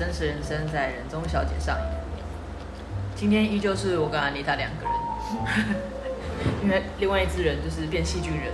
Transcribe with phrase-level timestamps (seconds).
[0.00, 1.86] 真实人生在人中小姐上演。
[3.14, 5.76] 今天依旧是我跟安妮塔两个人，
[6.64, 8.50] 因为另外一只人就是变细菌人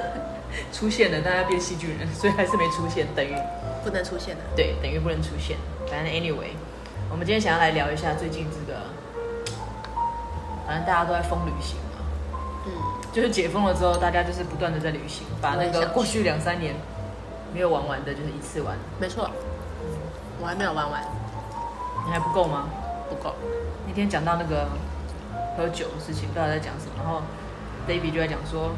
[0.72, 3.34] 出现了，但他变细菌人，所以还是没出现，等于
[3.84, 4.40] 不能出现的。
[4.56, 5.58] 对，等于不能出现。
[5.90, 6.56] 反正 anyway，
[7.10, 8.80] 我们今天想要来聊一下最近这个，
[10.66, 12.00] 反正大家都在疯旅行嘛，
[12.64, 12.72] 嗯，
[13.12, 16.74] 就是解封了之后，大家就是不断的在旅行，把那个过去两三年。
[17.54, 18.74] 没有玩完的，就是一次玩。
[18.98, 19.30] 没错，
[20.42, 21.00] 我还没有玩完。
[22.04, 22.66] 你还不够吗？
[23.08, 23.32] 不够。
[23.86, 24.66] 那天讲到那个
[25.56, 26.92] 喝酒的事情，不知道在讲什么。
[26.98, 27.22] 然后
[27.86, 28.72] Baby 就在讲说，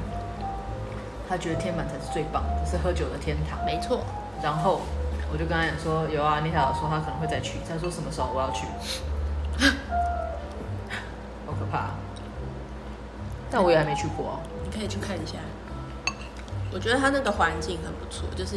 [1.27, 3.65] 他觉得天板才是最棒的，是喝酒的天堂。
[3.65, 4.05] 没错。
[4.43, 4.83] 然后
[5.33, 7.59] 我就跟他讲说，有啊，妮塔说他可能会再去。
[7.67, 8.67] 他说什么时候我要去？
[11.47, 11.95] 好可怕啊。
[13.51, 14.41] 但我也还没去过哦。
[14.65, 15.39] 你可以去看一下。
[16.75, 18.57] 我觉得它那个环境很不错，就是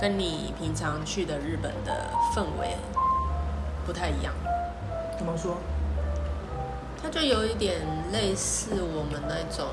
[0.00, 2.76] 跟你平常去的日本的氛围
[3.86, 4.34] 不太一样。
[5.16, 5.58] 怎么说？
[7.00, 7.80] 它就有一点
[8.12, 9.68] 类似我们那种，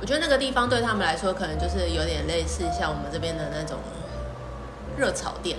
[0.00, 3.76] 我觉得那个地方对他们来说，可能就是有点类似像我们这边的那种
[4.96, 5.58] 热炒店，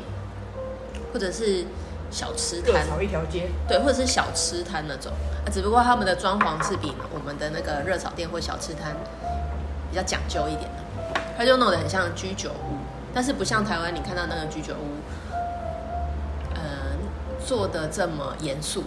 [1.13, 1.63] 或者是。
[2.09, 5.11] 小吃摊，炒一条街，对，或者是小吃摊那种，
[5.45, 8.95] 啊，只不过他们的装潢是比我们的那个热炒店或小吃摊
[9.89, 12.77] 比较讲究一点的，它就弄得很像居酒屋，
[13.13, 14.97] 但是不像台湾你看到那个居酒屋，
[16.55, 18.83] 嗯、呃，做的这么严肃。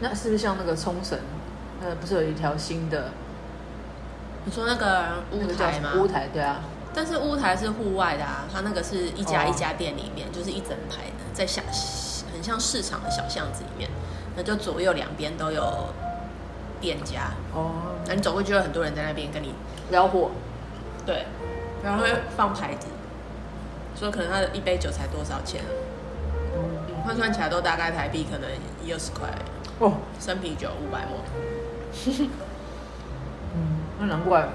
[0.00, 1.18] 那是不是像那个冲绳？
[1.80, 3.10] 呃，不是有一条新的？
[4.44, 5.92] 你说那个屋台吗？
[5.96, 6.60] 屋台，对啊。
[6.94, 11.62] 但是屋台是户外的啊，它那个是一家一家店里面，哦、就是一整排的，在小
[12.32, 13.90] 很像市场的小巷子里面，
[14.36, 15.88] 那就左右两边都有
[16.80, 17.30] 店家。
[17.54, 17.72] 哦。
[18.06, 19.54] 那你走过去，有很多人在那边跟你
[19.90, 20.30] 聊货，
[21.06, 21.24] 对，
[21.82, 22.88] 然后会放牌子，
[23.98, 25.62] 说可能他的一杯酒才多少钱，
[26.54, 28.50] 嗯，换算起来都大概台币可能
[28.84, 29.28] 一二十块
[29.78, 31.18] 哦，生啤酒五百沫，
[33.54, 34.48] 嗯，那难怪。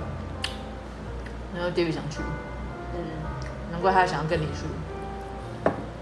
[1.58, 2.20] 然后 David 想去，
[2.94, 3.02] 嗯，
[3.72, 4.66] 难怪他想要跟你去，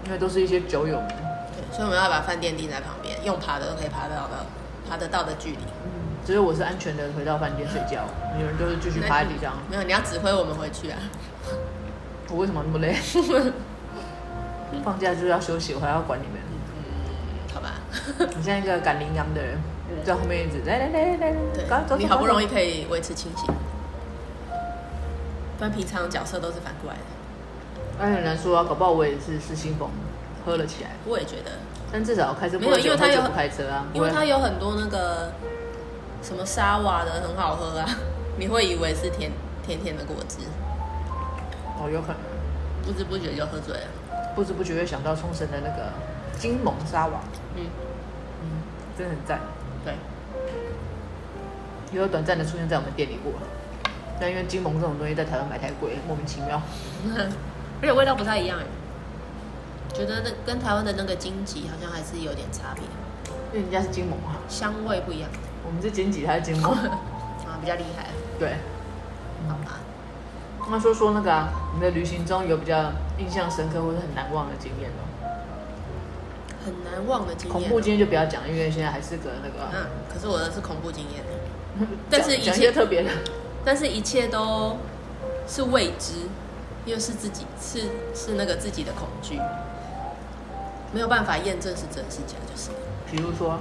[0.04, 1.08] 因为都是一些酒友们。
[1.08, 4.44] 对，所以我们要把饭店定在旁边，用爬的都可以爬得到的，
[4.88, 5.58] 爬得到的距离。
[5.84, 5.90] 嗯，
[6.26, 8.04] 只有我是安全的回到饭店睡觉，
[8.38, 9.54] 有人就是继续趴在地上。
[9.70, 10.98] 没有，你要指挥我们回去啊！
[12.28, 12.94] 我为什么那么累？
[14.84, 16.36] 放假就是要休息，我还要管你们。
[16.76, 17.72] 嗯，好吧。
[18.36, 19.58] 你像一个赶羚羊的人，
[20.04, 23.46] 在后面一直来来来来来，对，你好不容易可以维持清醒。
[25.58, 27.02] 但平常角色都是反过来的，
[27.98, 29.88] 那很难说啊，搞不好我也是失心疯，
[30.44, 30.90] 喝了起来。
[31.06, 31.52] 我也觉得，
[31.92, 35.32] 但至少开车没有，因为他有开车啊，因为他有很多那个
[36.22, 37.88] 什么沙瓦的很好喝啊，
[38.38, 39.30] 你会以为是甜
[39.64, 40.38] 甜甜的果汁。
[41.78, 42.18] 哦，有可能，
[42.84, 43.86] 不知不觉就喝醉了，
[44.34, 45.92] 不知不觉又想到冲绳的那个
[46.38, 47.20] 金蒙沙瓦，
[47.54, 47.66] 嗯。
[48.42, 48.48] 嗯，
[48.96, 49.40] 真的很赞，
[49.84, 49.94] 对，
[51.92, 53.32] 也有短暂的出现在我们店里过。
[54.20, 56.60] 但因为金艋这种东西在台湾买太贵，莫名其妙，
[57.82, 58.64] 而且味道不太一样哎，
[59.94, 62.82] 觉得那跟台湾的那个金棘好像还是有点差别，
[63.52, 65.28] 因为人家是金艋啊，香味不一样。
[65.66, 66.68] 我们是金桔，他是金艋
[67.44, 68.06] 啊，比较厉害。
[68.38, 68.54] 对，
[69.48, 69.80] 好吧。
[70.68, 75.04] 那说说那个啊，你的旅行中有比较印象深刻或者很难忘的经验吗？
[76.64, 79.68] 很难忘的经验，恐怖经验就不要讲，因为现在还是个那个。
[79.72, 81.22] 嗯，可是我的是恐怖经验，
[82.10, 83.10] 但是讲一些特别的。
[83.66, 84.78] 但是，一切都
[85.48, 86.28] 是未知，
[86.84, 87.80] 又是自己是
[88.14, 89.40] 是那个自己的恐惧，
[90.92, 92.70] 没有办法验证是真是假，就是。
[93.10, 93.58] 比如说，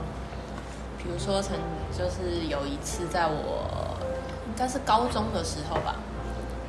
[0.99, 1.57] 比如说，曾
[1.91, 3.97] 就是有一次，在我
[4.45, 5.95] 应该是高中的时候吧，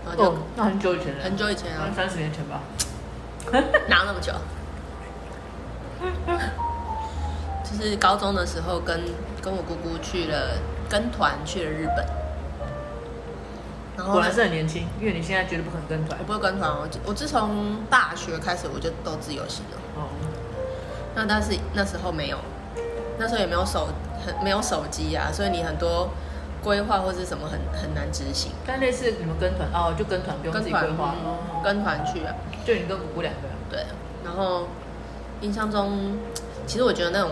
[0.07, 2.63] 然后就、哦、那很久以前了，很久以前啊，三十年前吧，
[3.87, 4.33] 哪那么久？
[7.63, 8.99] 就是高中的时候跟，
[9.43, 10.59] 跟跟我姑姑去了
[10.89, 12.26] 跟团去了日本。
[14.05, 16.19] 果然是很年轻，因为你现在绝对不可能跟团。
[16.21, 19.79] 我不会跟团我，我自从大学开始我就都自由行了。
[19.97, 20.09] 哦。
[21.15, 22.39] 那但是那时候没有，
[23.19, 23.89] 那时候也没有手
[24.25, 26.11] 很没有手机啊，所以你很多
[26.63, 28.53] 规划或是什么很很难执行。
[28.67, 32.35] 但类似你们跟团哦，就跟团不用自己规划，嗯，跟团去啊。
[32.67, 33.57] 就你跟姑姑两个人。
[33.71, 33.87] 对。
[34.23, 34.69] 然后
[35.41, 36.19] 印象中，
[36.67, 37.31] 其实我觉得那种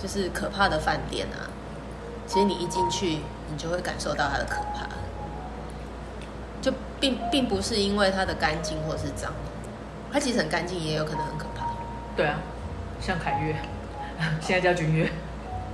[0.00, 1.50] 就是可怕的饭店啊，
[2.26, 3.18] 其实你一进去，
[3.50, 4.86] 你就会感受到它的可怕。
[7.02, 9.32] 就并并不是因为它的干净或是脏，
[10.12, 11.66] 它其实很干净，也有可能很可怕。
[12.16, 12.38] 对啊，
[13.00, 13.56] 像凯悦，
[14.40, 15.10] 现在叫君悦。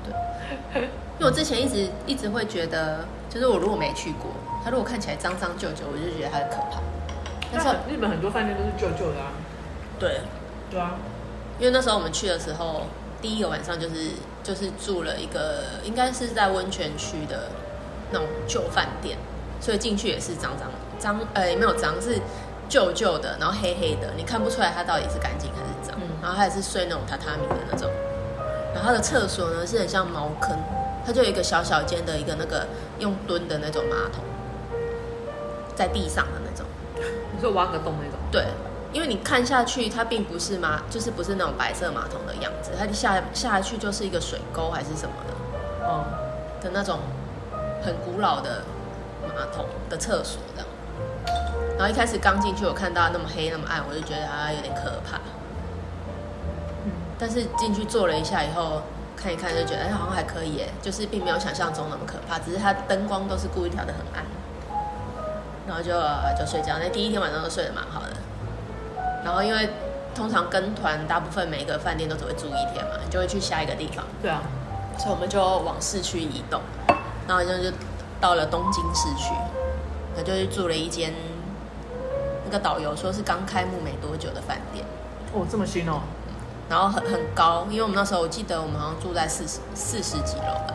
[0.04, 4.30] 对，因为我之前一直一直会觉得，就是我如果没去过，
[4.64, 6.80] 它如果看起来脏脏旧旧，我就觉得它很可怕。
[7.52, 9.32] 但是日本很多饭店都是旧旧的啊。
[9.98, 10.20] 对，
[10.70, 10.96] 对啊，
[11.58, 12.82] 因为那时候我们去的时候，
[13.20, 17.50] 第一个晚上就是就是住了一个，应该是在温泉区的
[18.12, 19.19] 那种旧饭店，
[19.60, 20.69] 所以进去也是脏脏
[20.99, 22.20] 脏，呃，也没有脏，是
[22.69, 25.99] 旧旧的，然后黑黑的，你看不出来它到底是干净还是脏。
[26.00, 27.90] 嗯，然后它也是睡那种榻榻米的那种，
[28.75, 30.56] 然后它的厕所呢是很像茅坑，
[31.05, 32.66] 它就有一个小小间的一个那个
[32.99, 34.25] 用蹲的那种马桶，
[35.75, 36.66] 在地上的那种，
[37.34, 38.19] 你说挖个洞那种？
[38.31, 38.44] 对。
[38.90, 46.99] 因为你看下去，它并不是马，就是不是那种白色马桶的样子，它下下去就是一个水沟还是什么的，哦、嗯，的那种
[47.82, 48.62] 很古老的
[49.28, 50.69] 马桶的厕所这样。
[51.78, 55.19] 然后一开始刚进去，我看到那么黑那么暗，我就觉得它有点可怕。
[56.84, 58.82] 嗯，但是进去坐了一下以后，
[59.16, 64.25] 看一看就觉得哎，好像还可以耶，就是并没有想象中那么可怕，只是它灯光都是故意调的很暗。
[65.69, 65.92] 然后就
[66.38, 68.16] 就睡觉，那第一天晚上都睡得蛮好的。
[69.22, 69.69] 然后因为
[70.14, 74.02] 通常跟团，大部分每一个饭店都只会住一天嘛，你就会去下一个地方。
[74.22, 74.40] 对啊，
[74.98, 76.62] 所以我们就往市区移动，
[77.28, 77.76] 然后就就
[78.20, 79.32] 到了东京市区，
[80.17, 81.12] 那就去住了一间
[82.44, 84.85] 那个导游说是刚开幕没多久的饭店。
[85.32, 86.00] 哦，这么新哦。
[86.69, 90.75] 然后很很高，因为我们那时候我记得我们好像住在四十四十几楼吧。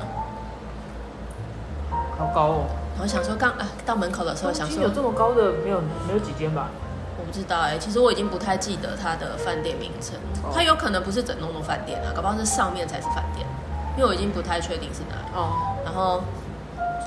[2.17, 2.65] 好高哦。
[2.93, 6.69] 然后想说刚啊到门口的时候想说有这么高的没有没有几间吧。
[7.17, 10.15] 我不知道哎、欸，其实我已经不太记得它的饭店名称，
[10.53, 13.47] 它有可能不是整栋的饭店啊，搞不好是上面才是饭店，
[13.95, 15.27] 因为我已经不太确定是哪里。
[15.35, 15.53] 哦。
[15.85, 16.23] 然后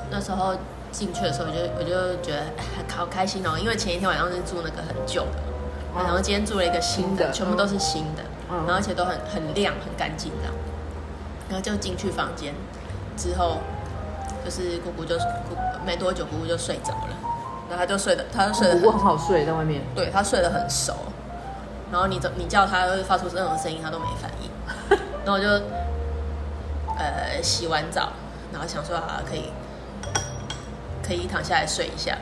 [0.09, 0.55] 那时候
[0.91, 2.43] 进去的时候，我就我就觉得
[2.95, 5.39] 好开心哦、喔，因为前一天晚上是住那个很旧的，
[5.93, 10.53] 哦、然后今天住了一个新的，全部都是新的，嗯、然后而且都很很亮很干净这样。
[11.49, 12.53] 然后就进去房间
[13.15, 13.57] 之后，
[14.43, 15.55] 就是姑姑就姑
[15.85, 17.15] 没多久姑姑就睡着了。
[17.69, 19.81] 然后他就睡的，他就睡得很，很好睡，在外面。
[19.93, 20.93] 对，他睡得很熟，
[21.91, 24.49] 然后你怎你叫他会发出任何声音，他都没反应。
[25.25, 25.47] 然后我就
[26.97, 28.13] 呃洗完澡，
[28.53, 29.51] 然后想说啊可以
[31.07, 32.17] 可以躺下来睡一下。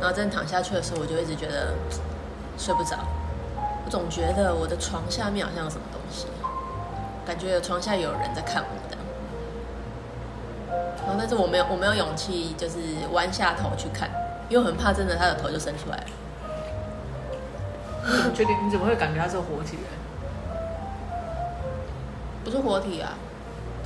[0.00, 1.72] 然后真躺下去的时候，我就一直觉得
[2.58, 2.98] 睡不着，
[3.84, 6.26] 我总觉得我的床下面好像有什么东西，
[7.24, 8.96] 感觉床下有人在看我的。
[11.06, 12.76] 然后但是我没有我没有勇气，就是
[13.12, 14.10] 弯下头去看。
[14.48, 16.04] 因为很怕，真的他的头就伸出来了。
[18.06, 18.54] 你怎么确定？
[18.66, 19.78] 你怎么会感觉他是个活体？
[22.44, 23.14] 不是活体啊，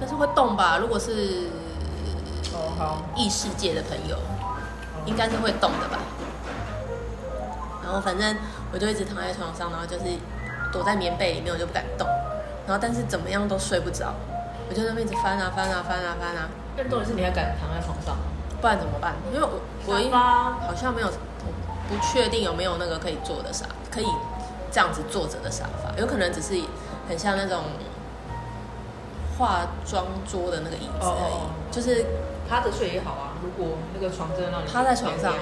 [0.01, 0.79] 但是会动吧？
[0.79, 1.47] 如果是
[2.53, 4.19] 哦好异世界的朋友，
[5.09, 5.99] 应该是会动的吧。
[7.83, 8.37] 然后反正
[8.73, 10.05] 我就一直躺在床上，然后就是
[10.71, 12.07] 躲在棉被里面，我就不敢动。
[12.67, 14.13] 然后但是怎么样都睡不着，
[14.69, 16.49] 我就在那边一直翻啊翻啊翻啊翻啊。
[16.77, 18.15] 更重点是你还敢躺在床上？
[18.61, 19.15] 不然怎么办？
[19.33, 24.07] 因为我我一好像没有，不确定有没有那个可以坐的沙，可以
[24.71, 26.61] 这样子坐着的沙发，有可能只是
[27.09, 27.65] 很像那种
[29.39, 32.05] 化妆桌的那个椅子而已，就是
[32.49, 33.28] 趴着睡也好啊。
[33.43, 35.35] 如果那个床真的让你，趴在床上，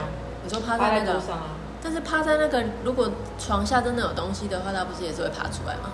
[0.42, 1.20] 你说趴在那个，
[1.82, 5.90] 但是趴在那个，如果床下真的有东西的话，它不是也是会爬出来吗？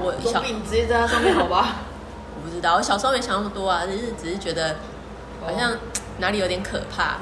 [0.00, 1.76] 我小你直接在它上面好吧？
[2.36, 4.76] 我不知道，我小时候没想那么多啊，只是只是觉得
[5.44, 5.72] 好像。
[6.20, 7.18] 哪里有点可怕，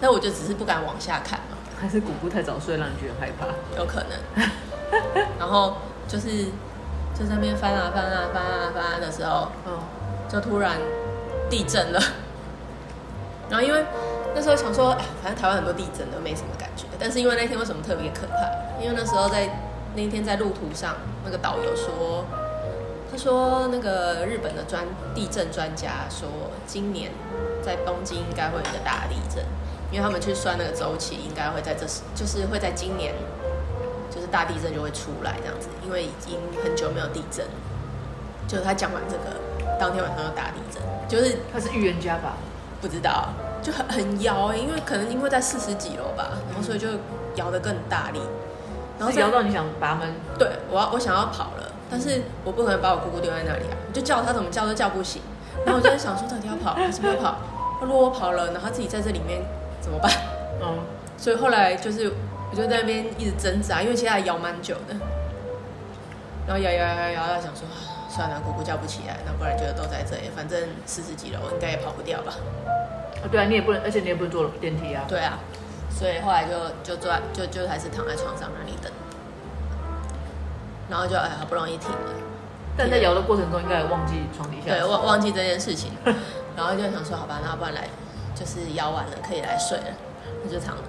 [0.00, 1.58] 但我就只是不敢往下看嘛。
[1.78, 3.44] 还是姑姑太早睡，让你觉得害怕？
[3.78, 5.22] 有可能。
[5.38, 5.76] 然后
[6.08, 6.46] 就是
[7.14, 9.78] 就在那边翻啊翻啊翻啊翻啊的时候，嗯，
[10.30, 10.78] 就突然
[11.50, 12.00] 地震了。
[13.50, 13.84] 然后因为
[14.34, 16.84] 那时候想说，哎，反正台湾很多地震都没什么感觉。
[16.98, 18.82] 但是因为那天为什么特别可怕？
[18.82, 19.48] 因为那时候在
[19.94, 22.24] 那天在路途上，那个导游说，
[23.10, 26.28] 他说那个日本的专地震专家说，
[26.66, 27.10] 今年。
[27.60, 29.44] 在东京应该会有一个大地震，
[29.90, 33.12] 因为他们去算那个周期，应该会在这时，就是会在今年，
[34.10, 37.44] 就是大地震就会出来这样子，因为已经很久没有地震。
[38.46, 42.38] 就他讲完这个，当天晚上就大地震，就是他是预言家吧？
[42.80, 43.28] 不知道，
[43.62, 46.88] 就很很摇欸，因为可能因为在四十几楼吧，然后所以就
[47.34, 48.20] 摇得更大力，
[48.98, 50.12] 然后摇到你想拔门。
[50.38, 55.22] 对，我要我想要跑了，但是我不可能把我姑姑丢在那里啊，就叫他怎么叫都叫不醒，
[55.64, 57.38] 然后我就在想说，到底要跑还是不要跑？
[57.80, 59.42] 如果我跑了，然后他自己在这里面
[59.80, 60.10] 怎么办？
[60.60, 60.78] 嗯，
[61.16, 62.12] 所以后来就是
[62.50, 64.94] 我就在那边一直挣扎，因为其实还摇蛮久的，
[66.46, 67.62] 然后摇摇摇摇，摇，想说
[68.08, 72.32] 算了，姑姑叫不起来，那不然就都在这里，反正四十几楼应该也跑不掉吧？
[73.22, 75.04] 啊，对啊，你也不能，而且你也不能坐电梯啊。
[75.06, 75.38] 对啊，
[75.90, 78.90] 所以后来就就坐在就就还是躺在床上那里等，
[80.88, 82.14] 然后就哎好不容易停了，
[82.76, 85.92] 但在摇的过程中应该也忘记床底下，对，忘忘记这件事情。
[86.56, 87.84] 然后就想说好吧，那不然来
[88.34, 89.94] 就是摇完了可以来睡了，
[90.42, 90.82] 那就躺了。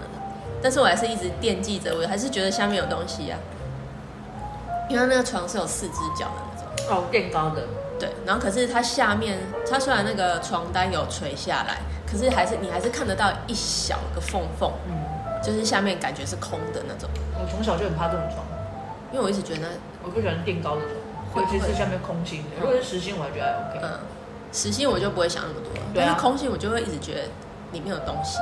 [0.61, 6.41] 但是我还是一直惦记着，我还是觉得下面有东西呀、啊，因为那个床是有四只脚的
[6.89, 7.63] 哦，垫高的。
[7.99, 9.37] 对，然后可是它下面，
[9.69, 14.95] 它虽然那个床单有垂下来，可是还是你还是看得到一小个缝缝，嗯，
[15.43, 17.09] 就是下面感觉是空的那种。
[17.35, 18.45] 我从小就很怕这种床，
[19.11, 19.67] 因为我一直觉得
[20.01, 20.81] 我不喜欢垫高的
[21.33, 22.61] 床，尤其是下面空心的。
[22.61, 23.79] 如果是实心，我还觉得还 OK。
[23.83, 23.99] 嗯，
[24.53, 27.21] 实心我就不会想那么多，对啊，但是空心我就会一直觉得
[27.73, 28.39] 里面有东西。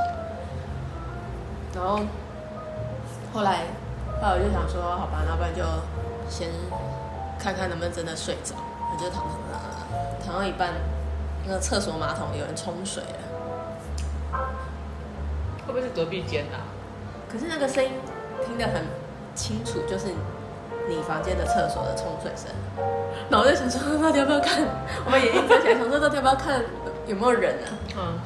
[1.73, 2.01] 然后
[3.33, 3.65] 后来
[4.21, 5.63] 后来我就想说，好吧，那不然就
[6.29, 6.49] 先
[7.39, 8.55] 看看能不能真的睡着。
[8.91, 10.73] 我就躺躺躺，躺到一半，
[11.45, 14.39] 那个厕所马桶有人冲水了，
[15.65, 16.65] 会不会是隔壁间啊？
[17.31, 17.91] 可是那个声音
[18.45, 18.83] 听得很
[19.35, 20.07] 清楚，就是
[20.87, 22.49] 你房间的厕所的冲水声。
[23.29, 24.63] 然后我就想说，到底要不要看？
[25.05, 26.61] 我把眼睛睁起来，想说到底要不要看
[27.05, 27.69] 有没有人啊？
[27.97, 28.19] 嗯。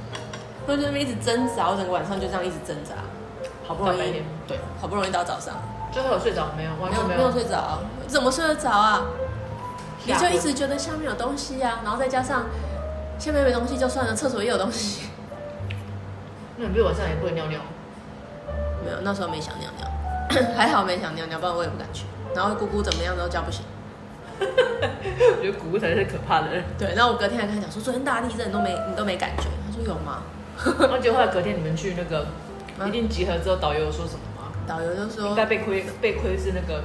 [0.67, 2.93] 我就在那边一直挣扎，我整个晚上就这样一直挣扎，
[3.65, 5.55] 好不容易，对，好不容易到早上，
[5.91, 6.71] 最后有睡着没有？
[6.81, 9.05] 完全没有，没有睡着，怎么睡得着啊？
[10.05, 12.45] 你就一直觉得下面有东西呀、啊，然后再加上
[13.19, 15.09] 下面没东西就算了，厕所也有东西。
[16.57, 17.59] 那你不是晚上也不会尿尿？
[18.83, 19.87] 没有，那时候没想尿尿，
[20.57, 22.05] 还好没想尿尿，不然我也不敢去。
[22.33, 23.63] 然后姑姑怎么样都叫不醒。
[24.39, 26.63] 我觉得姑姑才是可怕的人。
[26.79, 30.23] 对，然后我隔天还跟他讲说，昨天大地震你都没你都没感觉，他说有吗？
[30.79, 32.25] 然后结果后来隔天你们去那个
[32.87, 34.30] 一定集合之后，导游有说什么吗？
[34.71, 36.83] 导游就说应该被亏被亏是那个。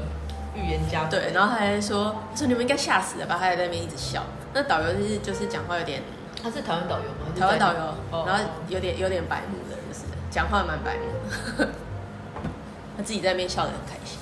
[0.58, 4.22] 预言家对，然后他还说说你们应该吓死了吧，他还在那边一直笑。
[4.54, 6.00] 那导游就是就是讲话有点，
[6.42, 7.28] 他是台湾导游吗？
[7.38, 11.02] 台湾导游，然后有点有点白目的，就是讲话蛮白目
[11.58, 11.68] 的。
[12.96, 14.18] 他自己在那边笑得很开心。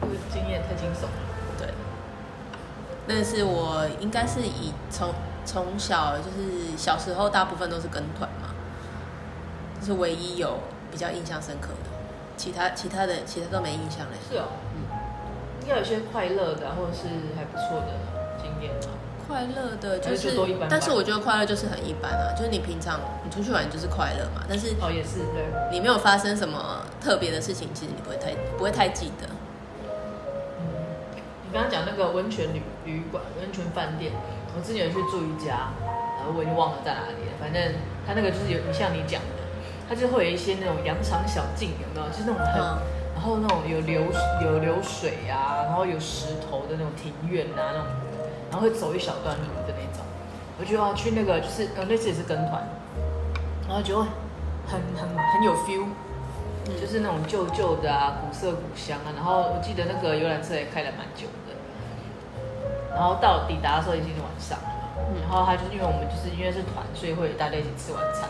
[0.00, 1.10] 这个经验太惊悚了。
[1.58, 1.68] 对，
[3.06, 5.12] 但是我应该是以从
[5.44, 8.54] 从小就是小时候大部分都是跟团嘛，
[9.78, 10.58] 就是唯一有
[10.96, 11.90] 比较印象深刻的。
[12.38, 14.16] 其他其他的其他都没印象嘞。
[14.30, 14.88] 是哦，嗯，
[15.60, 17.92] 应该有些快乐的，或者是还不错的
[18.40, 18.88] 经验吧。
[19.28, 20.32] 快乐的就是，
[20.70, 29.28] 但是我觉得快乐就是很一般啊，就是你平常你出去玩就是快乐嘛，但是哦也是对，你没有发生什么特别的事情，其实你不会太不会太记得。
[30.60, 30.64] 嗯，
[31.44, 34.12] 你刚刚讲那个温泉旅旅馆、温泉饭店，
[34.56, 35.68] 我之前有去住一家，
[36.16, 37.60] 然后我已经忘了在哪里了，反正
[38.06, 39.35] 他那个就是有像你讲的。
[39.88, 42.08] 它就会有一些那种羊肠小径，有没有？
[42.10, 42.78] 就是那种很，嗯、
[43.14, 44.02] 然后那种有流
[44.42, 47.86] 有流水啊，然后有石头的那种庭院啊，那种，
[48.50, 50.04] 然后会走一小段路的那种。
[50.58, 52.66] 我觉得要去那个，就是呃那次也是跟团，
[53.68, 54.06] 然后就会
[54.66, 55.86] 很很很有 feel，
[56.80, 59.14] 就是那种旧旧的啊，古色古香啊。
[59.14, 61.54] 然后我记得那个游览车也开了蛮久的，
[62.96, 68.28] 然后到抵达的时候已经是晚上了，然后他就是因为我们就是因为是团，所以会大家一起吃晚餐。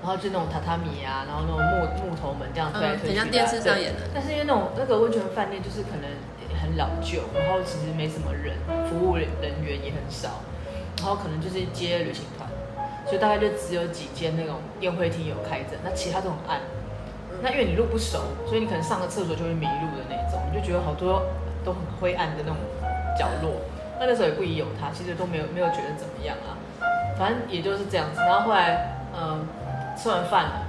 [0.00, 4.06] 然后就那种榻榻米啊，然后那种木木头门这样推来推去，像电视上演的。
[4.14, 6.06] 但是因为那种那个温泉饭店就是可能
[6.62, 8.56] 很老旧，然后其实没什么人，
[8.88, 10.40] 服务人员也很少，
[10.98, 12.48] 然后可能就是接旅行团，
[13.04, 16.60] 所以大概就只有几间那种宴会厅有开着，那其他都很暗。
[17.42, 21.22] 那因为你路不熟，所以你可能上个厕所就会迷路的那种，你就觉得好多
[21.64, 22.56] 都很灰暗的那种
[23.18, 23.52] 角落。
[24.00, 26.54] 那那时候也不疑有他，其实都没有没有觉得怎么样啊，
[27.18, 28.20] 反正也就是这样子。
[28.20, 29.46] 然后后来，嗯。
[29.98, 30.62] 吃完饭了，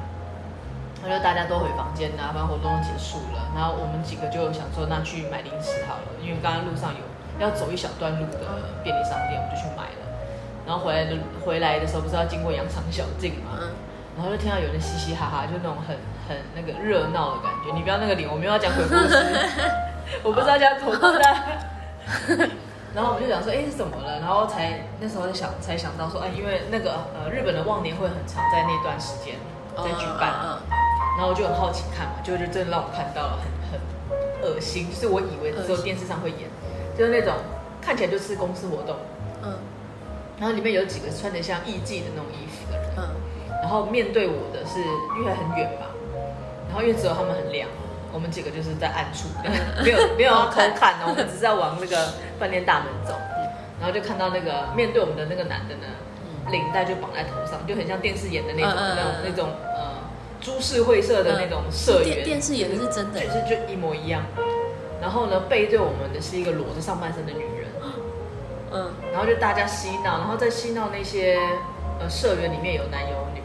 [1.03, 6.99] 他就大家都回房间，啦，反正活动都结束了，然后我们几个就想说，那去买零食好了，因为刚刚路上有
[7.39, 8.39] 要走一小段路的
[8.83, 10.01] 便利商店，我们就去买了。
[10.65, 13.57] 然后回来的回来的时候，不是要经过羊肠小径嘛，
[14.17, 15.95] 然后就听到有人嘻嘻哈哈，就那种很
[16.27, 17.71] 很那个热闹的感觉。
[17.73, 19.13] 你不要那个脸，我没有要讲鬼故事，
[20.21, 22.49] 我不是要讲鬼故事。
[22.95, 24.19] 然后我们就想说，哎，是怎么了？
[24.19, 29.35] 然后才那时候就想，才想到说，哎，因为那个呃，日本的忘年会很长在那段时间
[29.77, 30.57] 在举办，
[31.17, 33.79] 然后我就很好奇看嘛，就就真的让我看到了很很
[34.41, 36.49] 恶心，就是我以为只有电视上会演，
[36.97, 37.35] 就是那种
[37.79, 38.95] 看起来就是公司活动，
[39.43, 39.53] 嗯，
[40.39, 43.03] 然后里面有几个穿得像艺妓的那种衣服的人，嗯，
[43.61, 44.79] 然后面对我的是
[45.19, 45.85] 因为很远吧，
[46.67, 47.69] 然后因为只有他们很亮。
[48.11, 49.27] 我们几个就是在暗处，
[49.83, 53.13] 没有没有要 偷看哦，我们只是在往那个饭店大门走，
[53.79, 55.87] 然后就看到那个面对我们的那个男的呢，
[56.51, 59.93] 领带就绑在头上，就很像电视演的那种那种那种呃
[60.41, 62.23] 株式会社的那种社员。
[62.23, 64.23] 电视演的是真的，就是就一模一样。
[65.01, 67.67] 然后呢，背对我们的是一个裸着上半身的女人，
[68.71, 71.39] 嗯，然后就大家嬉闹，然后在嬉闹那些
[72.01, 73.41] 呃社员里面有男有女，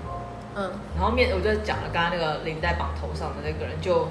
[0.56, 4.08] 嗯，然后面我就讲了刚刚那个领带绑头上的那个人就。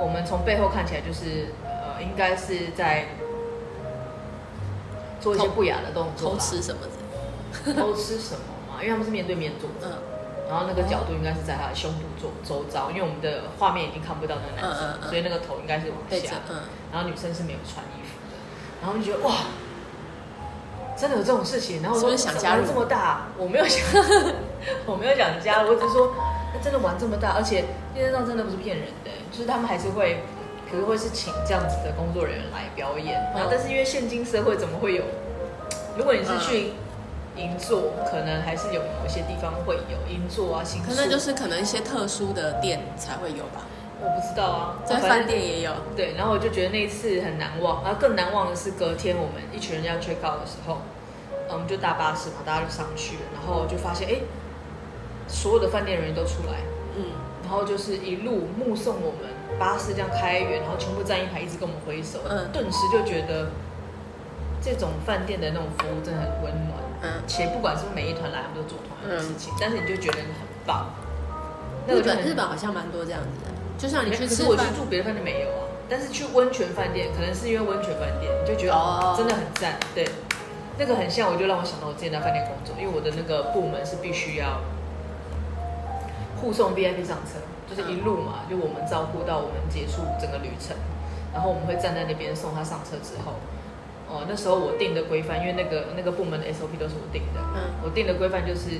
[0.00, 3.06] 我们从背后看起来就是，呃，应该是在，
[5.20, 8.82] 做一些不雅的动作，偷吃什么的，偷吃什么嘛？
[8.82, 10.02] 因为他们是面对面坐着，嗯、
[10.50, 16.56] 然后那个角度应该是在他的胸部做周遭，因为我们的画面已经看不到那个男生，嗯嗯嗯、所以那个头应该是往下，嗯、
[16.92, 18.36] 然后女生是没有穿衣服的，
[18.82, 19.34] 然后就觉得哇，
[20.96, 21.80] 真的有这种事情？
[21.82, 22.66] 然后我说是是想加入？
[22.66, 23.82] 这么大，我没有想，
[24.84, 26.14] 我没有想加入，我只是说
[26.62, 30.18] 真的玩这么大，而且电视上真的不是骗人的，就是他们还是会。
[30.68, 35.04] 可是会是请这样子的工作人员来表演，然后但是因为现今社会怎么会有？
[35.96, 36.72] 如果你是去
[37.36, 40.88] 银座，可能还是有某些地方会有银座啊、新宿。
[40.90, 43.62] 可能就是可能一些特殊的店才会有吧？
[44.02, 45.70] 我不知道啊，在饭店也有。
[45.94, 50.78] 对，然后我就觉得那一次很难忘，然后更难忘的是隔天我们一群人要 check out 的时候，
[51.48, 54.14] 我们就搭巴士嘛，大家就上去了，然后就发现哎，
[55.28, 56.60] 所有的饭店人员都出来，
[56.96, 57.04] 嗯，
[57.42, 59.36] 然后就是一路目送我们。
[59.58, 63.48] 巴士这样开远，然后全部站一排，一直跟我们挥手，嗯，顿时就觉得
[64.60, 70.92] 这种饭店的那种服务真的很温暖，嗯，且不管是每一团来，我们都做同样的事情，嗯、但是你就觉得很棒。
[71.88, 80.04] 日本日本好像蛮多这样子的，就像你去吃，可是我去住别的饭店没有啊，但是去温泉饭店，可能是因为温泉饭店，你就觉得哦，真的很赞，对，
[80.76, 84.60] 那个很像，我就让我想到我之前在饭店工作，因为我的那个部门是必须要
[86.40, 87.40] 护送 VIP 上车。
[87.68, 90.76] 就是一路嘛，就我们照顾到我们结束整个旅程，
[91.34, 93.34] 然后我们会站在那边送他上车之后，
[94.08, 98.78] 哦，那时候我定的规范，因为那个那个部门的 SOP 都是我定的，嗯，我定的规范就是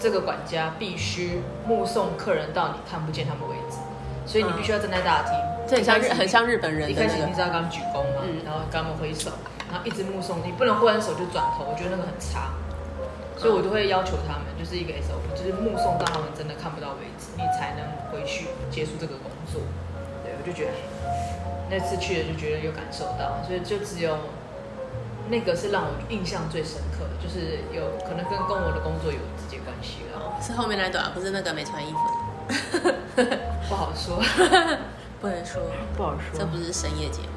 [0.00, 3.76] 这个管家必须目送客人到你看不见他们为止，
[4.24, 5.34] 所以你必须要站在大厅，
[5.68, 9.28] 这很像日很像日本人，一开始你知道刚鞠躬嘛，嗯，然后刚刚挥手，
[9.70, 12.54] 然后一直目送，你不能挥完手就转头，我觉得那个很差。
[13.36, 19.60] 所以我都会要求他们，就是一个 SOP，就是目送到他们真的看不到为止，你才能回去结束这个工作。
[20.22, 20.72] 对，我就觉得
[21.70, 24.16] 那次去了就觉得有感受到，所以就只有
[25.28, 30.40] 那个是让我印象最深刻的，就是有可能跟跟我的工作有直接关系了。
[30.40, 31.98] 是后面那段，不是那个没穿衣服。
[33.68, 34.22] 不好说，
[35.20, 35.62] 不能说，
[35.96, 37.33] 不好说，这不是深夜节目。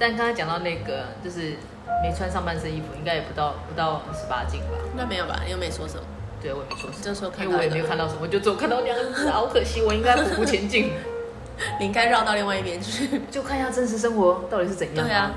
[0.00, 1.56] 嗯，但刚才讲到那个，就是。
[2.02, 4.68] 没穿上半身衣服，应该也不到不到十八禁吧？
[4.92, 5.42] 应该没有吧？
[5.46, 6.02] 又没说什么。
[6.40, 7.02] 对，我也没说什么。
[7.02, 10.92] 这时候看到，因为我也没有看到什么，我就只有看到两个字，好可惜，我应该匍匐前进。
[11.78, 15.04] 你应该绕到另外一边去， 就看一下真实生活到底是怎样。
[15.04, 15.32] 对啊，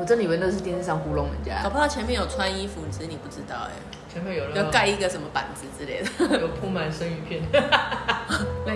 [0.00, 1.62] 我真的以为那是电视上糊弄人家。
[1.62, 3.70] 搞不好前面有穿衣服，只是你不知道哎。
[4.12, 7.42] 前面有人要盖一个什么板子之类的，有铺满生鱼片。
[7.52, 8.72] 那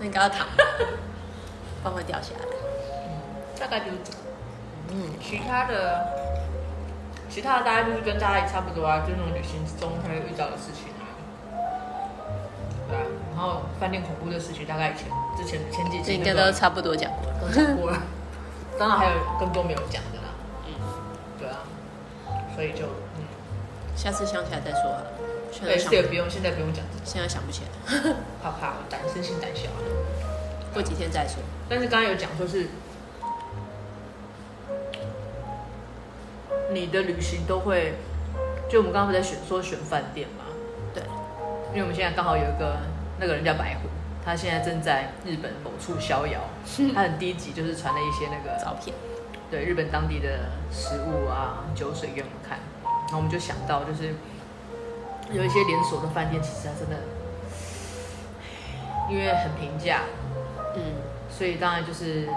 [0.00, 2.46] 那你刚刚躺，不然会掉下来。
[3.60, 4.18] 大概就是这个。
[4.90, 6.06] 嗯，其他的。
[7.30, 11.12] 其他的大概就是跟大家也差不多啊，就是那种旅行中会遇到的事情啊。
[12.88, 13.04] 对啊，
[13.36, 18.02] 然后饭店恐怖的事情，大概以前之前前几集应该都差不多讲过了，都讲过了。
[18.78, 20.32] 当然还有更多没有讲的啦。
[20.66, 20.72] 嗯，
[21.38, 21.58] 对啊，
[22.56, 22.86] 所以就
[23.18, 23.28] 嗯，
[23.94, 25.02] 下次想起来再说啊。
[25.60, 26.82] 对，这个不用，现在不用讲。
[27.04, 29.68] 现在想不起来， 怕怕，胆生性胆小。
[29.68, 29.78] 啊
[30.72, 31.36] 过几天再说。
[31.68, 32.68] 但是刚刚有讲说是。
[36.70, 37.94] 你的旅行都会，
[38.68, 40.44] 就我们刚刚不在选说选饭店嘛？
[40.92, 41.02] 对，
[41.70, 42.76] 因为我们现在刚好有一个
[43.18, 43.88] 那个人叫白虎，
[44.22, 46.40] 他现在正在日本某处逍遥。
[46.94, 48.94] 他很低级，就是传了一些那个照片，
[49.50, 52.58] 对日本当地的食物啊、酒水给我们看。
[52.84, 54.14] 然后我们就想到，就是
[55.32, 56.96] 有一些连锁的饭店，其实它真的
[59.08, 60.02] 因为很平价，
[60.76, 60.82] 嗯，
[61.30, 62.28] 所以当然就是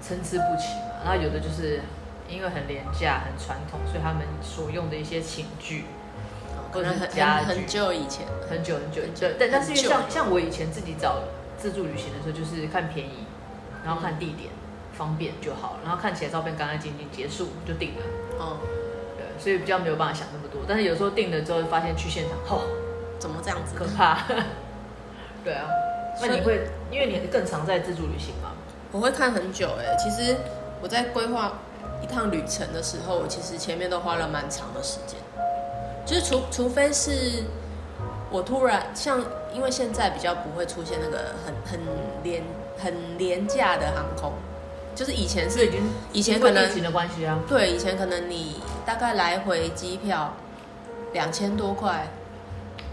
[0.00, 1.04] 参差不齐嘛。
[1.04, 1.82] 然后有的就是。
[2.28, 5.86] 因为很廉价、很传统，所以他们所用的一些寝具，
[6.72, 9.36] 或者是家具，很久以前，很久很久，对。
[9.38, 11.22] 但但是因为像像我以前自己找
[11.58, 13.24] 自助旅行的时候，就是看便宜，
[13.84, 14.50] 然后看地点
[14.92, 18.02] 方便就好，然后看起来照片干干净净，结束就定了。
[18.38, 18.58] 哦，
[19.16, 20.60] 对，所以比较没有办法想那么多。
[20.68, 22.62] 但是有时候定了之后，发现去现场，哦，
[23.18, 23.74] 怎么这样子？
[23.74, 24.24] 可怕。
[25.42, 25.66] 对啊，
[26.20, 28.52] 那你会因为你更常在自助旅行吗？
[28.92, 30.36] 我会看很久哎，其实
[30.82, 31.60] 我在规划。
[32.02, 35.18] 一趟旅程的时候，我其实前面都花了蛮长的时间，
[36.06, 37.44] 就是除除非是
[38.30, 41.80] 我突然像，因为现在比较不会出现那个很很
[42.22, 42.42] 廉
[42.78, 44.32] 很廉价的航空，
[44.94, 45.82] 就是以前是已经
[46.12, 50.34] 以前可能疫情的关系啊，对，以前可能你大概来回机票
[51.12, 52.06] 两千多块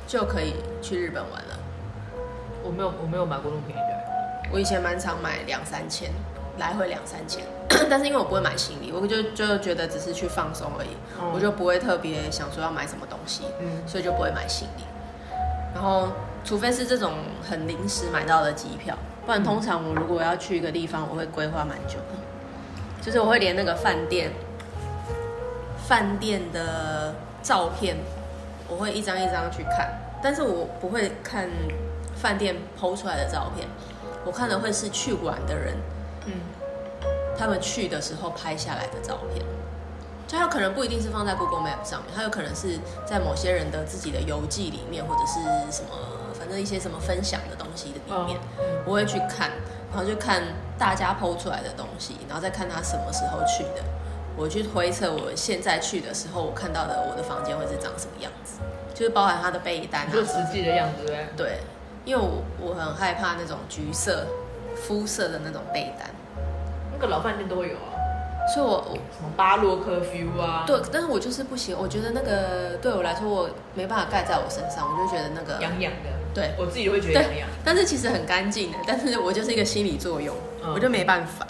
[0.08, 1.60] 就可以去日本玩了。
[2.63, 6.10] 我没有我没有买过那么便宜的，我以前蛮常买两三千。
[6.58, 7.44] 来回两三千，
[7.89, 10.89] 但是因为我不会买行李，我就就觉得只是去放松而已，
[11.20, 14.84] 嗯、我就不会特别想说要买什么东西，嗯，所以就不会买行李。
[15.74, 16.08] 然后，
[16.46, 17.13] 除非是这种
[17.48, 22.15] 很临时买到的机票，不然通常我如果要去一个地方，我会规划蛮久的，
[23.02, 24.32] 就是我会连那个饭店
[25.86, 27.13] 饭店的
[27.44, 27.98] 照片，
[28.70, 29.89] 我会一张一张去看，
[30.24, 31.50] 但是我不会看
[32.15, 33.68] 饭店 PO 出来的照片，
[34.24, 35.95] 我看的会是去玩的人，嗯，
[37.38, 39.45] 他们去的时候拍下来的照片。
[40.28, 45.39] 就它可能不一定是放在 Google Map 上面，它有可能是在某些人的自己的游记里面，或者是
[45.71, 45.89] 什么，
[46.34, 48.39] 反正一些什么分享的东西的里面，
[48.86, 49.52] 我会去看，
[49.91, 50.41] 然后就看
[50.80, 53.84] 大家 PO 出来的东西，然后再看他什么时候去的，
[54.36, 58.62] 我去推测我现在去的时候，我看到的我的房间会是长什么样子，
[58.95, 61.06] 就是包含它的被单啊，就实际的样子。
[61.06, 61.28] 对。
[61.38, 61.60] 对，
[62.04, 64.26] 因为我我很害怕那种橘色
[64.76, 66.10] 肤色的那种被单，
[67.06, 67.94] 那个老饭店都会有啊。
[68.54, 70.02] 所以我，我什么巴洛克
[70.39, 70.65] 啊？
[70.68, 71.76] 对，但是我就是不行。
[71.76, 76.10] 我觉得那个对我来说，我没办法盖在我身上，我就觉得那个痒痒的。
[76.34, 77.50] 对，我自己会觉得痒痒。
[77.63, 81.48] 但是其实很干净的，但是我就是一个心理作用，嗯、我就没办法。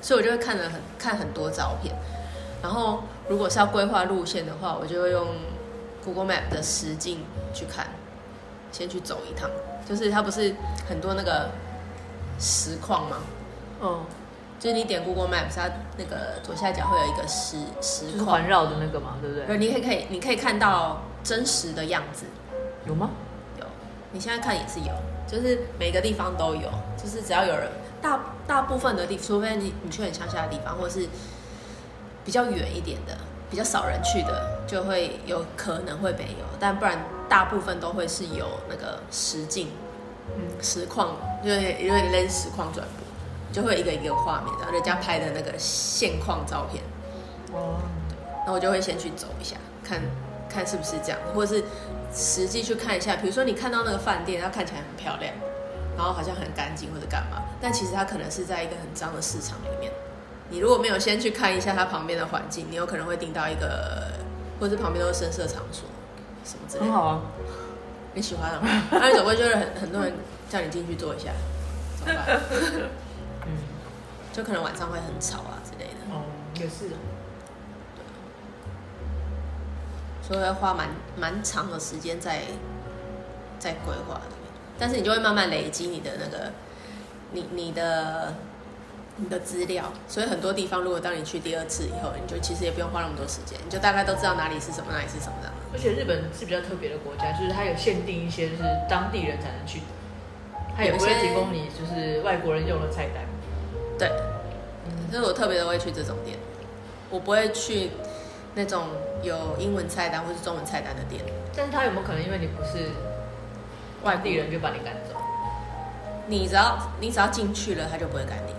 [0.00, 1.94] 所以我就会看了很看很多照片，
[2.62, 5.26] 然后如果是要规划路线的话，我就会用
[6.02, 7.18] Google Map 的实境
[7.52, 7.86] 去看，
[8.72, 9.50] 先去走一趟。
[9.86, 10.54] 就是它不是
[10.88, 11.50] 很多那个
[12.38, 13.16] 实况吗？
[13.82, 14.00] 嗯。
[14.58, 19.46] 就是你点 Google Maps，它那个左下角会有一个实实环绕的那个嘛，对不对？
[19.46, 22.24] 对你可以可以，你可以看到真实的样子，
[22.86, 23.10] 有吗？
[23.60, 23.66] 有，
[24.12, 24.92] 你现在看也是有，
[25.26, 27.68] 就是每个地方都有，就是只要有人，
[28.00, 31.08] 大大部分的地，除非你你去很乡下的地方，或者是
[32.24, 33.14] 比较远一点的，
[33.50, 39.68] 比较少人去的，就会有可能会没有，但不然大部分都会是有那个实境，
[40.34, 43.04] 嗯，实况，因为因为类似实况转播。
[43.54, 46.82] 就会一个一个画面，然后人家拍的那个现况照片，
[47.52, 47.78] 哦，
[48.38, 50.00] 然后我就会先去走一下，看
[50.48, 51.64] 看是不是这样，或者是
[52.12, 53.14] 实际去看一下。
[53.14, 55.32] 比如说你看到那个饭店，它看起来很漂亮，
[55.96, 59.92] 然后好像很干净或者干嘛，但其实它可能是在一个很脏的市场里面。
[60.50, 64.08] 你如果没有先去看一下它旁边的环境，你有可能会订到一个，
[64.58, 65.88] 或者是旁边都是深色场所
[66.44, 66.86] 什么之类的。
[66.86, 67.22] 很好啊，
[68.14, 68.60] 你喜欢 啊？
[68.90, 70.12] 那你走过去就是很很多人
[70.50, 71.30] 叫你进去坐一下，
[72.04, 72.40] 怎么办？
[74.34, 76.12] 就可能晚上会很吵啊之类的。
[76.12, 76.24] 哦，
[76.56, 76.88] 也是。
[76.88, 78.02] 对。
[80.26, 82.42] 所以要花蛮蛮长的时间在
[83.60, 86.50] 在规划里面，但是你就会慢慢累积你的那个
[87.30, 88.34] 你你的
[89.16, 89.92] 你的资料。
[90.08, 95.52] 所以很多地方，如果当你去第二次以后，你就其实也不用花那么多时间，你就大概都知道哪里是什么，哪里是什么的。
[95.72, 99.84] 而且日本是比较特别的国家，就是它有限定一些就是当地人才能去的，
[100.76, 103.24] 它也不会提供你就是外国人用的菜单。
[104.08, 106.38] 对，所以我特别的会去这种店，
[107.10, 107.90] 我不会去
[108.54, 108.88] 那种
[109.22, 111.22] 有英文菜单或是中文菜单的店。
[111.56, 112.90] 但是他有没有可能因为你不是
[114.02, 115.16] 外地人就把你赶走？
[116.26, 118.54] 你只要你只要进去了，他就不会赶你。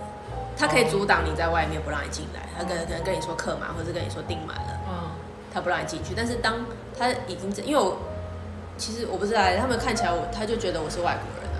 [0.58, 5.12] 他可以阻挡你在外面不让你进来，他可能可能跟你说客满，或者跟你说订满了，嗯，
[5.54, 6.14] 他不让你进去。
[6.16, 6.66] 但是当
[6.98, 7.98] 他已经因为我
[8.78, 11.52] 其实我不知道，他们看起来我他就觉得我是外国人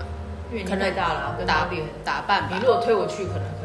[0.50, 1.68] 因为你太大了，跟打
[2.02, 2.56] 打扮吧。
[2.56, 3.55] 你如果推我去，可能。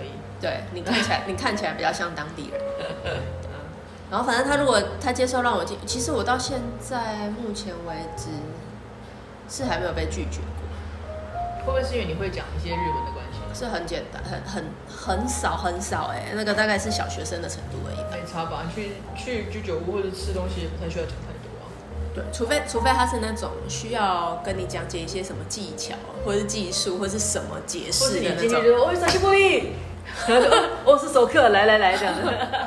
[0.42, 2.60] 对，你看起来，你看起来比较像当地人。
[4.10, 8.26] 然后反正他如果他接受让我进，其实我到现在目前为止
[9.48, 11.64] 是还没有被拒绝过。
[11.64, 13.40] 会不会是因为你会讲一些日文的关系？
[13.54, 17.98] 是很简单，很很很少很少哎、欸，那个大概是小学生的程度而已。
[18.12, 18.64] 没差吧？
[18.74, 21.70] 去去居酒屋或者吃东西也不太需要讲太多啊。
[22.16, 28.60] 对，除非除非他是那种需要跟你讲解一些什么技巧，或者是技术，或者是什么解释的那种。
[28.86, 29.00] 我是
[30.86, 32.22] 我是熟客，来来来，这样子，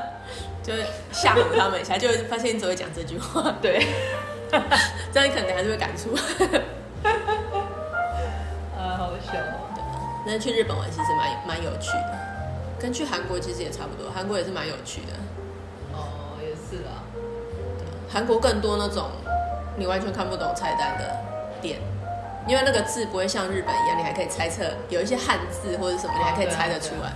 [0.62, 3.86] 就是吓唬他们一下，就发现你只会讲这句话，对，
[5.12, 6.14] 这样你可能还是会赶出。
[8.76, 9.70] 啊，好笑哦。
[9.74, 9.82] 对，
[10.26, 12.18] 那去日本玩其实蛮蛮有趣的，
[12.80, 15.12] 跟去韩国其实也差不多，韩国也是蛮有趣的。
[15.92, 17.02] 哦，也是啊。
[18.10, 19.10] 韩国更多那种
[19.76, 21.16] 你完全看不懂菜单的
[21.60, 21.78] 店。
[22.46, 27.10] 因为那个字不会像日本一样，你还可以猜测有一些汉字或者什么，你还可以猜得出来。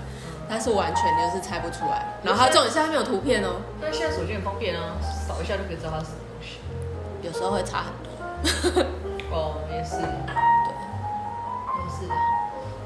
[0.48, 2.06] 但是完全就是猜不出来。
[2.22, 3.60] 然后它重点是它没有图片哦。
[3.80, 6.58] 但现在手机很方便啊，扫一下就可以知道它是什么东西。
[7.22, 8.82] 有时候会差很多。
[9.30, 9.96] 哦，也是。
[9.96, 10.06] 对，
[11.76, 12.08] 也是。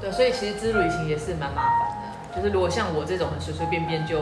[0.01, 2.35] 对，所以其实之旅行也是蛮麻烦的。
[2.35, 4.19] 就是如果像我这种很随随便便就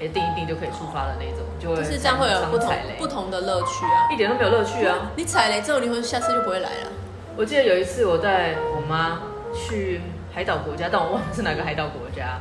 [0.00, 4.08] 哎定一定就可以出发的那种，就会就是这样会有不同不同的乐趣啊。
[4.10, 5.10] 一点都没有乐趣啊！
[5.16, 6.92] 你踩雷之后，你会下次就不会来了。
[7.36, 9.20] 我记得有一次我带我妈
[9.52, 10.00] 去
[10.32, 12.38] 海岛国家，但我忘了是哪个海岛国家。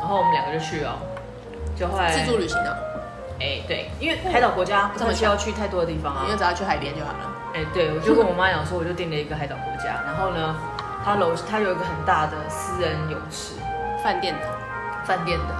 [0.00, 0.98] 然后我们两个就去哦，
[1.76, 2.76] 就会自助旅行的。
[3.38, 7.30] 哎，对，因为海岛国家不需要去太多的地方啊，因为只要去海边就好了。
[7.54, 10.00] 哎，对，我就跟我妈讲说，我就订了一个海岛国家。
[10.04, 10.56] 然后呢，
[11.04, 13.54] 它楼它有一个很大的私人泳池，
[14.04, 14.46] 饭店的，
[15.04, 15.54] 饭店的。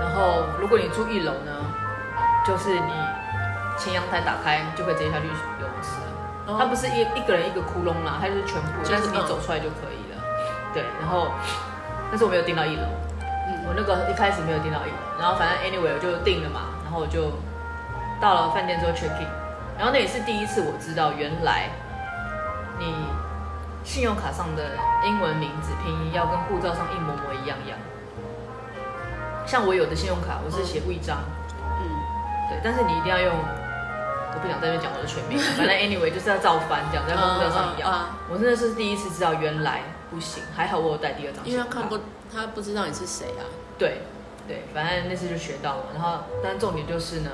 [0.00, 1.52] 然后如果你住一楼呢，
[2.44, 2.92] 就是你
[3.78, 5.26] 前阳台打开就可以直接下去
[5.60, 6.10] 游泳池了。
[6.46, 10.18] 哦、它不是一一个人一个窟窿啦，它就是全部，就是、但是你走出来就可以了。
[10.18, 11.30] 嗯、对，然后
[12.10, 12.82] 但是我没有订到一楼，
[13.46, 17.30] 嗯、我那个一开始没有订到一楼，然后反正 anyway 我就订了嘛，然后我就
[18.20, 19.28] 到了饭店之后 check in，
[19.76, 21.68] 然后那也是第一次我知道原来
[22.78, 22.92] 你
[23.84, 24.62] 信用卡上的
[25.04, 27.78] 英文名字拼音要跟护照上一模模一样一样。
[29.46, 31.18] 像我有的信用卡，我是写违章，
[31.60, 31.84] 嗯，
[32.48, 38.08] 对，但是你一定要用，我不想在这边讲我的全名， 反正 anyway 就是要照翻，这样在护照上一样。
[38.30, 41.44] 我真的是第一次知道原来不行，还好我有带第二张。
[41.44, 42.00] 因为他看不，
[42.34, 43.46] 他不知道你是谁啊。
[43.78, 43.98] 对，
[44.48, 45.84] 对，反正那次就学到了。
[45.94, 47.30] 然后，但重点就是呢，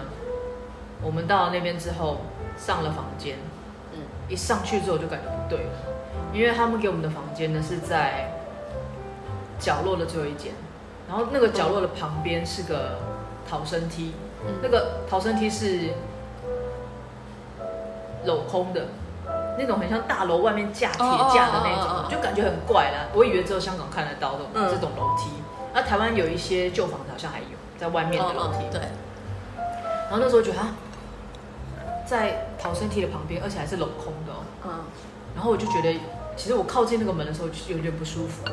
[1.00, 2.18] 我们到了那边之后，
[2.58, 3.38] 上了房间，
[3.94, 5.72] 嗯，一上去之后就感觉不对了，
[6.34, 8.32] 因为他们给我们的房间呢是在
[9.58, 10.52] 角落的最后一间。
[11.08, 12.98] 然后那个角落的旁边是个
[13.48, 14.12] 逃生梯，
[14.46, 15.90] 嗯、那个逃生梯是
[18.24, 18.86] 镂空的，
[19.60, 22.10] 那种很像大楼外面架铁架的那种，oh, oh, oh, oh, oh.
[22.10, 23.06] 就感觉很怪啦。
[23.12, 25.30] 我以为只有香港看得到的这种楼梯，
[25.74, 27.44] 那、嗯、台湾有一些旧房子好像还有
[27.78, 28.54] 在外面的楼梯。
[28.54, 28.80] Oh, oh, 对。
[30.08, 30.74] 然后那时候觉得啊，
[32.06, 34.42] 在逃生梯的旁边，而且还是镂空的哦。
[34.64, 34.70] 嗯。
[35.34, 36.00] 然后我就觉得，
[36.36, 38.52] 其实我靠近那个门的时候就有点不舒服了。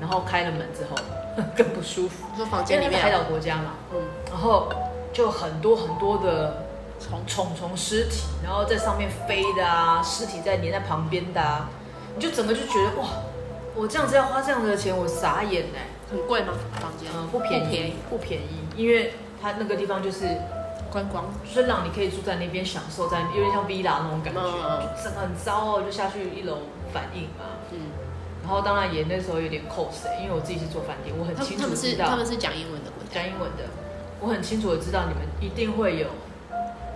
[0.00, 0.96] 然后开了门之后。
[1.54, 2.24] 更不舒服。
[2.34, 4.72] 说房间里面海岛国家嘛，嗯，然后
[5.12, 6.65] 就很多很多的
[6.98, 11.68] 虫虫虫尸体，然后在上面飞的啊，尸体在粘在旁边的啊，
[12.14, 13.08] 你就整个就觉得哇，
[13.74, 16.54] 我这样子要花这样子的钱，我傻眼哎，很贵吗？
[16.80, 17.10] 房间？
[17.14, 20.26] 嗯，不便宜，不便宜，不便宜，因为它那个地方就是
[20.90, 26.58] 观光，就是让你可以住在那边享受在，有点像 villa 那种感觉，嗯、就整个很糟哦，就下去一楼
[26.92, 27.78] 反应嘛，嗯。
[28.42, 33.64] 然后当然也那时候有点 cos，因为我自己是做饭店，我很清楚知道他们是讲英文的，讲英文的，
[34.20, 36.06] 我很清楚的知道你们一定会有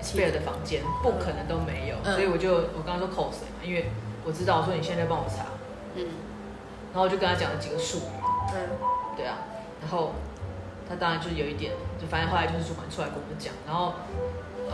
[0.03, 3.91] spare 的房间，不可能都没有，所以我就我刚刚说 cos 嘛，因为
[4.25, 5.45] 我知道，我说你现在帮我查，
[5.95, 6.05] 嗯，
[6.93, 8.11] 然后我就跟他讲了几个术语，
[8.55, 8.69] 嗯，
[9.17, 9.39] 对啊，
[9.81, 10.13] 然后
[10.89, 13.95] 他当然就有一点，就反正后来就是主管出来跟我们讲，然后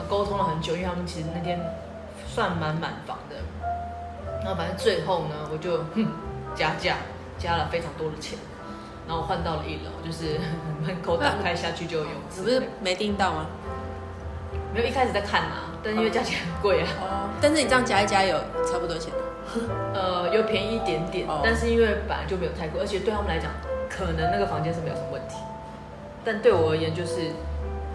[0.09, 1.61] 沟通了很久，因为他们其实那天
[2.27, 3.37] 算蛮满房的，
[4.41, 6.07] 然后反正最后呢，我就哼。
[6.55, 6.97] 加价
[7.39, 8.39] 加了非常多的钱，
[9.07, 10.41] 然后换到了一楼，就是
[10.81, 12.41] 门口打开下去就有泳池。
[12.41, 13.47] 不是没订到吗？
[14.75, 16.89] 没有，一开始在看啊，但因为价钱很贵啊。
[17.01, 17.31] 哦。
[17.41, 19.13] 但是你这样加一加有差不多钱？
[19.95, 23.51] 呃，有便宜一点点，但是因为本来就没有太贵，而且对他们来讲，
[23.89, 25.37] 可能那个房间是没有什么问题，
[26.25, 27.33] 但对我而言就是。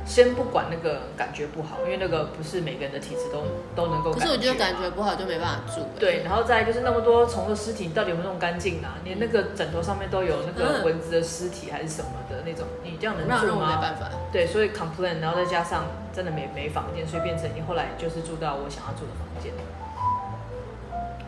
[0.06, 3.44] 先不管那个感觉不好，因为那个不是每个人的体质都
[3.76, 4.12] 都能够。
[4.12, 5.88] 可是我觉得感觉不好就没办法住。
[6.00, 8.98] 对，然后再就是那么多虫的尸体，你到底有没有弄干净啊？
[9.04, 13.76] 连那个枕头上面都有那个蚊子的尸体还是什么的那种，你这样能住吗？
[13.76, 14.10] 没办法。
[14.32, 19.54] 对，所以 complain，然后再加上真的没没房间，所以变成你后来就是住到我想要住的房间。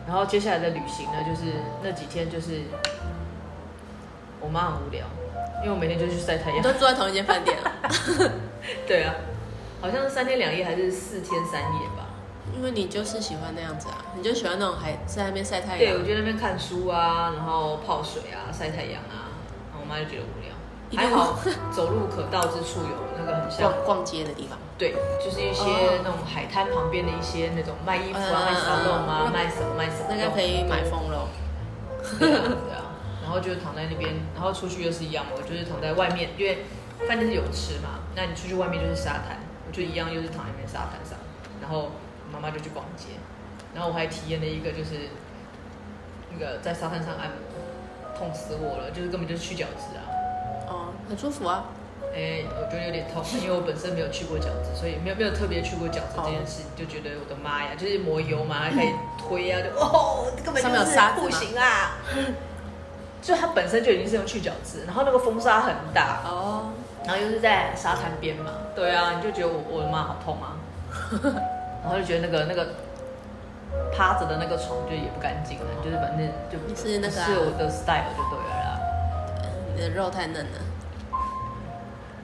[0.06, 2.62] 然后接下来的旅行呢，就是那几天就是
[4.40, 5.06] 我妈很无聊，
[5.62, 6.60] 因为我每天就去晒太阳。
[6.60, 7.56] 都住在同一间饭店。
[8.86, 9.14] 对啊，
[9.80, 12.08] 好像是三天两夜还是四天三夜吧？
[12.56, 15.78] 因为你就是喜欢那样子啊，你就喜欢那种还在那边晒太阳。
[15.78, 19.32] 对，我觉得那边看书啊，然后泡水啊，晒太阳啊，
[19.70, 20.52] 然后我妈就觉得无聊。
[20.96, 21.36] 还好
[21.72, 24.56] 走路可到之处有那个很像逛逛街的地方。
[24.78, 25.64] 对，就是一些
[26.04, 31.28] 那种海滩旁边的一些那种卖衣服啊、卖沙龙啊、卖什么卖什么，那个可以买风了。
[32.20, 36.64] 对啊，对啊，然后就躺在那边，然后出去又是一样，我就是躺在外面，因为
[37.06, 38.00] 饭店是有吃嘛。
[38.14, 41.18] 那你出去外面就是沙滩，我就一样又是躺在那边沙滩上，
[41.60, 41.90] 然后
[42.32, 43.14] 妈妈就去逛街，
[43.74, 45.10] 然后我还体验了一个就是
[46.32, 50.02] 那个在沙滩上按摩，痛死我了，就是根本就是去角质啊。
[50.68, 51.64] 哦，很舒服啊。
[52.14, 58.88] 哎，我觉得有点痛，因为我本身没有去过角质，所以没有没有特别去过角质这件事，就觉得我的妈呀，就是磨油嘛，还可以
[59.18, 61.98] 推啊，就哦，根本就是不行啊。
[63.24, 66.70] 就它本身就已经是用去角质，然后那个风沙很大哦。
[67.06, 70.56] 然后又是在沙滩边嘛，对啊，你就觉得我我的妈好痛啊，
[71.84, 72.68] 然后就觉得那个那个
[73.94, 78.80] 趴着的那个床就也不干净了，就是反正就不是那个是我的 style 就对了啦。
[79.74, 80.58] 你的肉太嫩了。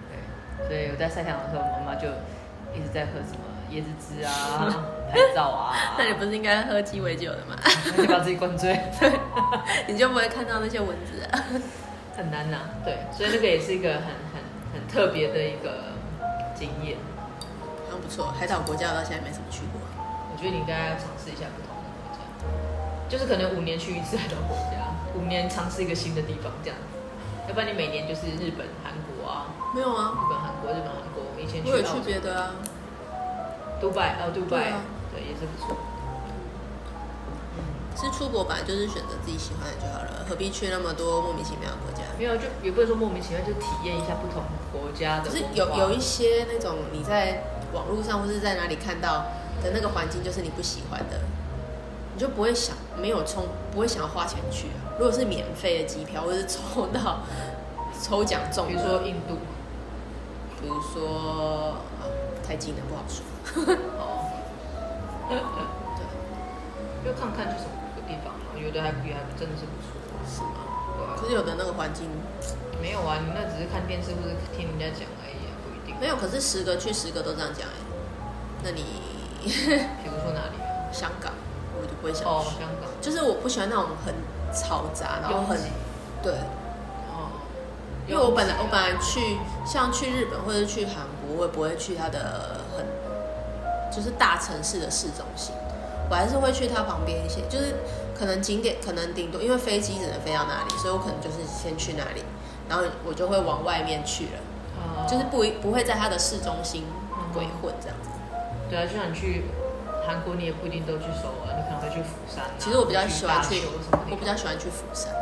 [0.08, 2.08] 对，所以我在晒太阳的时候，妈妈就
[2.72, 4.30] 一直在喝什么椰子汁啊、
[5.10, 5.94] 拍照啊。
[5.98, 7.56] 那你不是应该喝鸡尾酒的吗？
[7.96, 8.78] 你把自己灌醉，
[9.88, 11.44] 你就不会看到那些蚊子啊。
[12.16, 14.40] 很难呐、啊，对，所以那个也是一个很很。
[14.72, 15.90] 很特别的一个
[16.54, 16.96] 经验，
[17.90, 18.30] 很不错。
[18.38, 19.82] 海岛国家我到现在没怎么去过，
[20.30, 22.22] 我觉得你应该要尝试一下不同的国家，
[23.10, 24.86] 就是可能五年去一次海岛国家，
[25.18, 26.94] 五年尝试一个新的地方这样子，
[27.50, 29.74] 要不然你每年就是日本、韩国啊，啊。
[29.74, 30.14] 没有啊。
[30.14, 31.70] 日本、韩国、日本、韩国，以前去。
[31.72, 32.54] 我也去别的啊。
[33.80, 35.76] 杜拜哦，杜拜，啊、对，也是不错。
[37.96, 42.04] 是出国吧，就是选择自己喜欢的就好了，何必去那么多莫名其妙的国家？
[42.16, 45.28] 没有，就也不能说莫名其妙，就体验一下不同国家的。
[45.28, 49.26] 可是有有一些那种你在网络上或是在哪里看到
[49.62, 51.20] 的那个环境，就是你不喜欢的，
[52.14, 54.96] 你就不会想没有充，不会想要花钱去啊。
[54.98, 57.20] 如果是免费的机票，或是抽到
[58.00, 59.36] 抽奖中，比如说印度，
[60.62, 61.89] 比如说啊，
[62.50, 63.22] 太近了不好说。
[63.94, 64.26] 哦，
[65.30, 65.38] 对，
[67.06, 67.70] 就看看就是。
[68.10, 69.94] 地方，我觉得还比还真的是不错，
[70.26, 70.66] 是吗？
[70.98, 71.14] 对啊。
[71.14, 72.10] 可是有的那个环境
[72.82, 75.94] 没有啊，你那只是看电视或者听人家讲而已，不一定。
[76.00, 77.78] 没有，可是十个去十个都这样讲哎。
[78.64, 78.82] 那你，
[79.46, 80.58] 比如说哪里？
[80.90, 81.30] 香港，
[81.78, 82.28] 我就不会想去。
[82.28, 82.90] 哦，香港。
[83.00, 84.12] 就是我不喜欢那种很
[84.52, 85.56] 嘈杂，然后很
[86.20, 86.32] 对。
[87.14, 87.30] 哦。
[88.08, 92.86] 因为我本来我本来去像去日本或者去韩国，我也不会去它的很
[93.94, 95.54] 就是大城市的市中心。
[96.08, 97.76] 我还是会去它旁边一些，就是
[98.18, 102.24] 可能景点可能顶多，因为飞机只能飞到那里，所以我可能就是先去哪里，
[102.68, 104.40] 然后我就会往外面去了，
[104.76, 106.84] 哦、就是不不会在它的市中心
[107.32, 108.08] 鬼混这样子。
[108.68, 109.44] 对啊，就像你去
[110.04, 112.50] 韩国，你也不一定都去首尔，你可能会去釜山、啊。
[112.58, 113.62] 其实我比较喜欢去，
[114.10, 115.12] 我比较喜欢去釜山，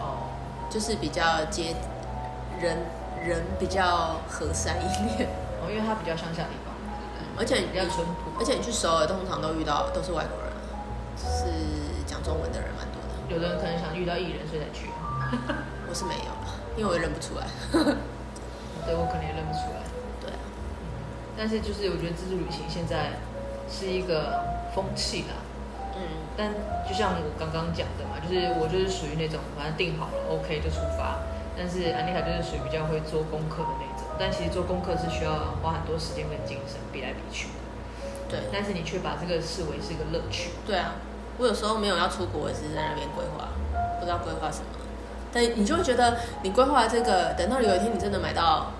[0.00, 0.32] 哦，
[0.70, 1.76] 就是比较接
[2.58, 2.78] 人
[3.22, 5.28] 人比较和善一点，
[5.60, 6.74] 哦，因为它比较乡下地方。
[7.38, 10.52] 而且你比较淳朴，而且你去首尔通常都遇到都是外国人，
[11.16, 11.48] 是
[12.04, 13.16] 讲中文的人蛮多的。
[13.32, 14.92] 有的人可能想遇到艺人，所以才去。
[15.88, 16.32] 我是没有，
[16.76, 17.48] 因为我也认不出来。
[18.84, 19.80] 对，我可能也认不出来。
[20.20, 20.42] 对啊。
[21.38, 23.16] 但是就是我觉得自助旅行现在
[23.72, 24.44] 是一个
[24.74, 25.40] 风气啦。
[25.96, 26.28] 嗯。
[26.36, 26.52] 但
[26.84, 31.24] 就像我刚刚讲的嘛，就是我就是属于那种反正定好了，OK 就出发。
[31.56, 33.89] 但是安妮卡就是属于比较会做功课的那种。
[34.20, 37.54] 但其实做功课是需要花很多时间跟精神，比来比去的。
[38.28, 38.40] 对。
[38.52, 40.50] 但是你却把这个视为是一个乐趣。
[40.66, 40.96] 对啊，
[41.38, 43.48] 我有时候没有要出国，只是在那边规划，
[43.98, 44.66] 不知道规划什么。
[45.32, 48.72] 但你就会觉得，你规划这个，等到有一天你真的买到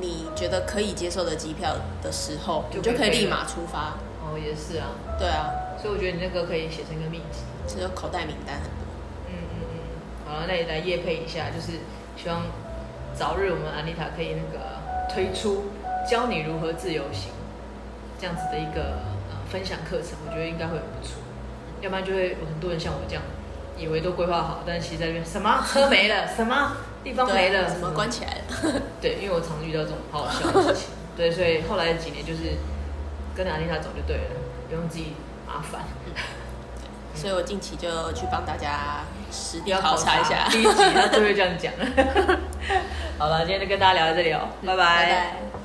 [0.00, 3.98] 你觉得可以接受的机票的时候，就你就可以立马出发。
[4.24, 4.96] 哦，也是啊。
[5.18, 5.52] 对啊。
[5.76, 8.88] 所以我觉得你那个可以写成一个秘籍，其实口袋名单很多。
[9.28, 9.78] 嗯嗯嗯。
[10.26, 11.80] 好了，那也来夜配一下，就是
[12.16, 12.46] 希望
[13.14, 14.74] 早日我们安妮塔可以那个。
[15.08, 15.66] 推出
[16.08, 17.30] 教你如何自由行
[18.20, 18.98] 这样子的一个
[19.30, 21.18] 呃分享课程，我觉得应该会很不错。
[21.80, 23.22] 要不然就会有很多人像我这样，
[23.76, 28.80] 以为都规划好，但其实在这边什么 车没了，什么地方没了，什么关起来了。
[29.00, 30.88] 对，因为我常遇到这种好好笑的事情。
[31.16, 32.56] 对，所以后来几年就是
[33.34, 34.30] 跟着安妮塔走就对了，
[34.68, 35.12] 不用自己
[35.46, 35.82] 麻烦。
[37.14, 40.48] 所以我近期就去帮大家实地考察一下。
[40.50, 41.72] 第一集他就会这样讲。
[43.18, 44.76] 好了，今天就跟大家聊到这里哦，拜拜。
[44.76, 45.55] 拜拜。